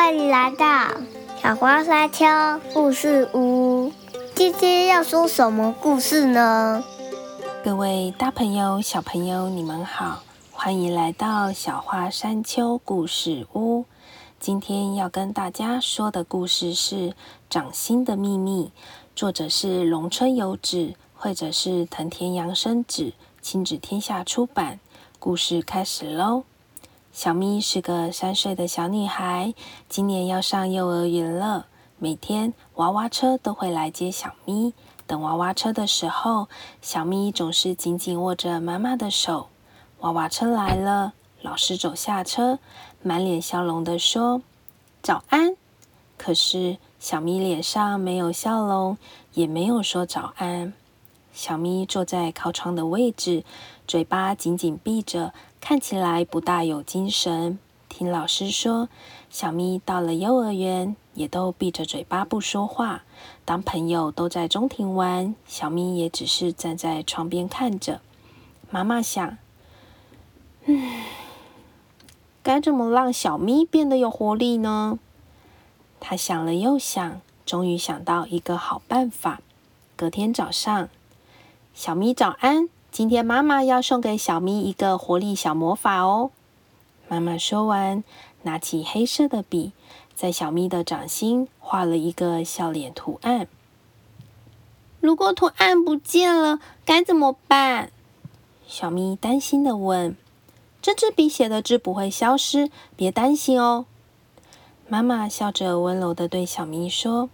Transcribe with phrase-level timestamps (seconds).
[0.00, 0.92] 欢迎来到
[1.42, 2.24] 小花山丘
[2.72, 3.92] 故事屋。
[4.32, 6.84] 今天要说什么故事呢？
[7.64, 10.22] 各位大朋友、小朋友，你们好，
[10.52, 13.86] 欢迎来到小花山丘故事屋。
[14.38, 17.10] 今天要跟大家说的故事是
[17.50, 18.66] 《掌心的秘密》，
[19.16, 24.78] 作者是龙春有子，或者是藤田洋生子，亲子天下出版。
[25.18, 26.44] 故事开始喽！
[27.18, 29.52] 小咪是个三岁的小女孩，
[29.88, 31.66] 今年要上幼儿园了。
[31.98, 34.72] 每天娃娃车都会来接小咪。
[35.04, 36.46] 等娃娃车的时候，
[36.80, 39.48] 小咪总是紧紧握着妈妈的手。
[39.98, 41.12] 娃娃车来了，
[41.42, 42.60] 老师走下车，
[43.02, 44.40] 满脸笑容的说
[45.02, 45.56] ：“早安。”
[46.16, 48.96] 可是小咪脸上没有笑容，
[49.34, 50.72] 也没有说早安。
[51.38, 53.44] 小咪坐在靠窗的位置，
[53.86, 55.32] 嘴巴紧紧闭着。
[55.60, 57.60] 看起来不大有精神。
[57.88, 58.88] 听老师说，
[59.30, 63.04] 小咪到了幼儿园，也都闭着嘴巴不说话。
[63.44, 68.00] 当朋友都在中庭玩，小咪也只是站在窗边看着。
[68.72, 69.38] 妈妈想，
[70.64, 71.04] 嗯，
[72.42, 74.98] 该怎么让小咪变得有活力呢？
[76.00, 79.40] 她想了又想，终于想到一个好办法。
[79.94, 80.88] 隔天早上，
[81.78, 82.68] 小咪早安。
[82.90, 86.32] 今天妈妈要送给小咪一个活力小魔法哦。
[87.06, 88.02] 妈妈说完，
[88.42, 89.70] 拿起黑色的笔，
[90.12, 93.46] 在小咪的掌心画了一个笑脸图案。
[94.98, 97.92] 如果图案不见了，该怎么办？
[98.66, 100.16] 小咪担心的问。
[100.82, 103.86] 这支笔写的字不会消失，别担心哦。
[104.88, 107.30] 妈妈笑着温柔的对小咪说。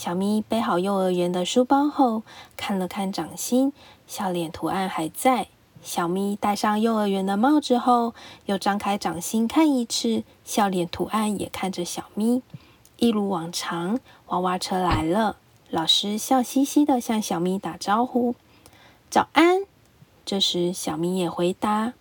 [0.00, 2.22] 小咪背好幼儿园的书包后，
[2.56, 3.74] 看了看掌心。
[4.06, 5.48] 笑脸图案还在。
[5.82, 8.14] 小咪戴上幼儿园的帽子后，
[8.46, 12.40] 又张开掌心看一次，笑脸图案也看着小咪。
[12.96, 15.36] 一如往常，娃娃车来了，
[15.68, 18.34] 老师笑嘻嘻的向小咪打招呼
[19.10, 19.66] ：“早安。”
[20.24, 21.92] 这时，小咪也回答：“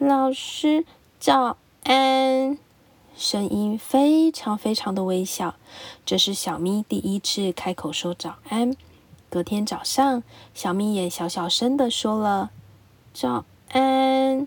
[0.00, 0.86] 老师
[1.20, 2.56] 早安。”
[3.18, 5.56] 声音非常非常的微小。
[6.06, 8.76] 这是小咪第一次开口说早安。
[9.28, 10.22] 隔天早上，
[10.54, 12.50] 小咪也小小声的说了
[13.12, 14.46] “早安”。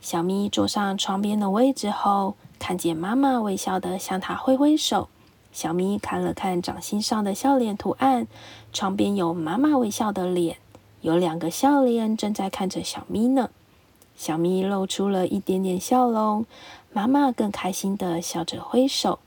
[0.00, 5.08] 小咪坐上床边的位置后，看见妈妈微笑的向她挥挥手。
[5.50, 8.28] 小咪看了看掌心上的笑脸图案，
[8.72, 10.58] 床边有妈妈微笑的脸，
[11.00, 13.50] 有两个笑脸正在看着小咪呢。
[14.18, 16.44] 小咪露出了一点点笑容，
[16.92, 19.20] 妈妈更开心的笑着挥手。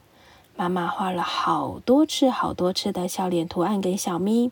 [0.58, 4.52] 妈妈画了好多次、好多次的笑脸图案给小咪。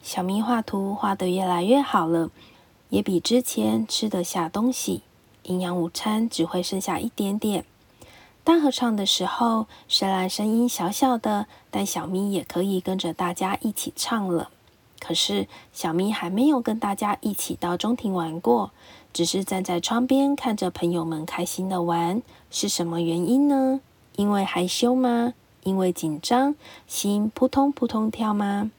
[0.00, 2.30] 小咪画图画得越来越好了，
[2.90, 5.02] 也比之前吃得下东西。
[5.42, 7.64] 营养午餐只会剩下一点点。
[8.44, 14.50] 大合唱的时候，虽然声音小小的，但小咪也可以跟着大家一起唱了。
[15.06, 18.72] 可是小咪还没有跟大家一起到中庭玩过，
[19.12, 22.20] 只是站在窗边看着朋友们开心的玩。
[22.50, 23.80] 是什么原因呢？
[24.16, 25.34] 因为害羞吗？
[25.62, 26.56] 因为紧张，
[26.88, 28.72] 心扑通扑通跳吗？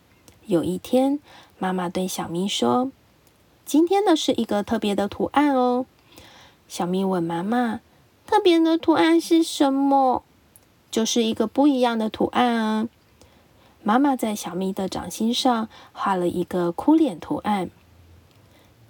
[0.45, 1.19] 有一天，
[1.59, 2.91] 妈妈对小咪说
[3.63, 5.85] ：“今天的是一个特别的图案哦。”
[6.67, 7.79] 小咪问妈妈
[8.27, 10.23] ：“特别的图案是什么
[10.91, 12.89] ？”“就是一个不一样的图案啊。”
[13.83, 17.69] 妈妈在小咪的掌心上画了一个哭脸图案。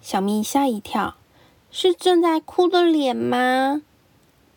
[0.02, 1.16] 小咪吓一跳
[1.70, 3.82] ：“是正在哭的脸吗？”“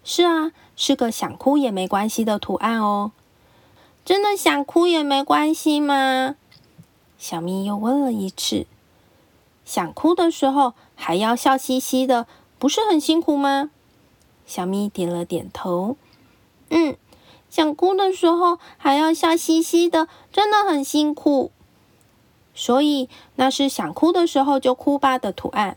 [0.03, 3.13] 是啊，是个想哭也没关系的图案哦。
[4.05, 6.37] ”“真的想哭也没关系吗？”
[7.19, 8.67] 小咪又问了一次
[9.67, 12.27] ：“想哭的时候还要笑嘻嘻的，
[12.59, 13.71] 不是很辛苦吗？”
[14.47, 15.97] 小咪点了点头
[16.71, 16.97] ：“嗯，
[17.51, 21.51] 想哭的时候还要笑嘻嘻的，真的很辛苦。
[22.55, 25.77] 所以那是想哭的时候就哭吧的图案。”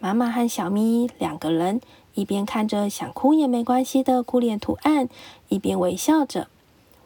[0.00, 1.80] 妈妈和小咪两个人
[2.14, 5.08] 一边看着想哭也没关系的哭脸图案，
[5.48, 6.48] 一边微笑着。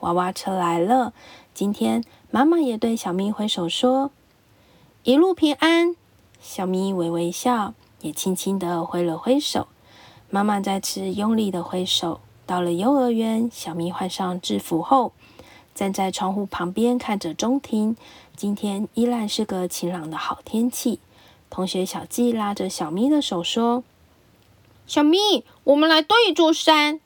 [0.01, 1.13] 娃娃车来了，
[1.53, 2.05] 今天。
[2.31, 4.11] 妈妈也对小咪挥手说
[5.05, 5.95] ：“一路平安。”
[6.43, 9.69] 小咪微微笑，也轻轻的挥了挥手。
[10.31, 12.21] 妈妈再次用力的挥手。
[12.47, 15.13] 到了幼儿园，小咪换上制服后，
[15.75, 17.97] 站在窗户旁边看着中庭。
[18.37, 20.99] 今天依然是个晴朗的好天气。
[21.49, 23.85] 同学小季拉着小咪的手说
[24.87, 27.01] ：“小咪，我们来堆一座山。”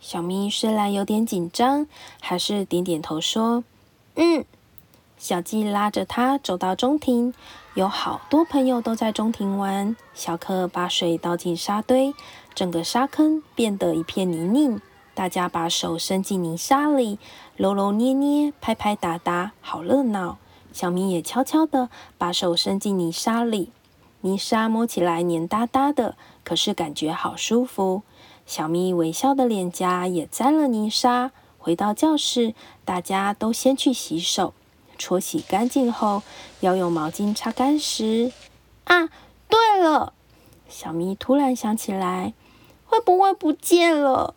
[0.00, 1.86] 小咪虽然有点紧张，
[2.20, 3.64] 还是点点头说。
[4.16, 4.44] 嗯，
[5.16, 7.32] 小季拉着他走到中庭，
[7.74, 9.96] 有好多朋友都在中庭玩。
[10.12, 12.12] 小克把水倒进沙堆，
[12.54, 14.80] 整个沙坑变得一片泥泞。
[15.14, 17.18] 大家把手伸进泥沙里，
[17.56, 20.38] 揉揉捏捏，拍拍打打，好热闹。
[20.72, 23.70] 小咪也悄悄地把手伸进泥沙里，
[24.22, 28.02] 泥沙摸起来黏哒哒的，可是感觉好舒服。
[28.44, 31.30] 小咪微笑的脸颊也沾了泥沙。
[31.58, 32.54] 回到教室，
[32.84, 34.52] 大家都先去洗手，
[34.98, 36.22] 搓洗干净后，
[36.60, 38.32] 要用毛巾擦干时，
[38.84, 39.08] 啊，
[39.48, 40.12] 对了，
[40.68, 42.34] 小咪突然想起来，
[42.86, 44.34] 会不会不见了？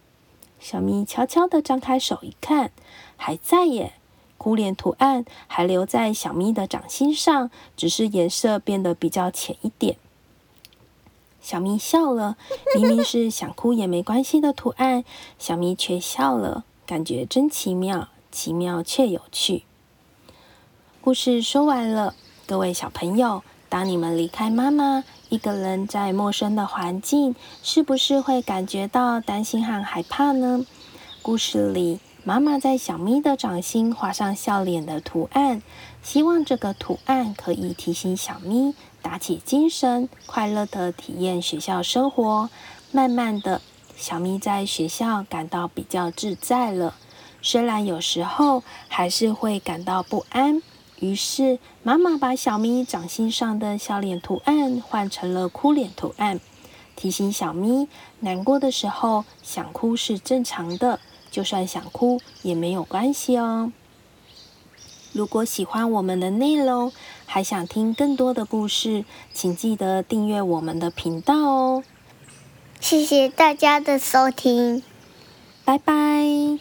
[0.59, 2.71] 小咪悄悄地张开手一看，
[3.15, 3.93] 还在耶！
[4.37, 9.97] 哭脸图案还留在小咪的掌心上，只是颜色变得比较浅一点。
[11.41, 12.37] 小咪笑了，
[12.75, 15.03] 明明是想哭也没关系的图案，
[15.39, 16.65] 小咪却笑了。
[16.85, 19.63] 感觉真奇妙，奇妙却有趣。
[21.01, 22.15] 故事说完了，
[22.45, 30.65] 各位小朋友，当你们离开妈妈，一个人在陌生的环境，是不是会感觉到担心和害怕呢？
[31.21, 35.61] 故事里，妈妈在小咪的掌心画上笑脸的图案，
[36.01, 42.49] 希望这个图案可以提醒小咪打起精神，快乐的体验学校生活。
[42.91, 43.61] 慢慢的。
[43.97, 46.93] 小咪在学校感到比较自在了，
[47.41, 50.61] 虽然有时候还是会感到不安。
[50.99, 56.39] 于是妈妈把小咪掌心上的笑脸图案换成了哭脸图案，
[56.95, 57.87] 提醒小咪
[58.21, 60.99] 难过的时候想哭是正常的，
[61.29, 63.71] 就算想哭也没有关系哦。
[65.13, 66.91] 如果喜欢我们的内容，
[67.25, 71.83] 还想听更多的故事，请记得订阅我们的频道哦。
[72.79, 74.83] 谢谢大家的收听，
[75.63, 76.59] 拜拜，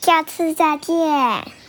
[0.00, 1.59] 下次再见。